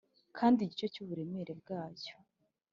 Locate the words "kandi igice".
0.37-0.85